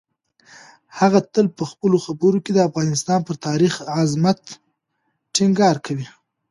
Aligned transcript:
هغه 0.99 1.19
تل 1.33 1.47
په 1.57 1.63
خپلو 1.71 1.97
خبرو 2.05 2.37
کې 2.45 2.51
د 2.53 2.59
افغانستان 2.69 3.19
پر 3.27 3.35
تاریخي 3.47 3.81
عظمت 3.99 4.39
ټینګار 5.35 5.75
کوي. 5.85 6.07